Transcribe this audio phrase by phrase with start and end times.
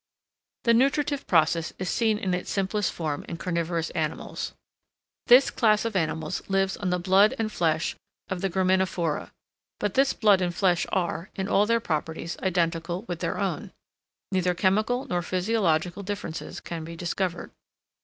[0.63, 4.51] The nutritive process is seen in its simplest form in carnivorous animals.
[5.27, 7.95] This class of animals lives on the blood and flesh
[8.27, 9.29] of the graminivora;
[9.79, 13.73] but this blood and flesh are, in all their properties, identical with their own.
[14.31, 17.51] Neither chemical nor physiological differences can be discovered.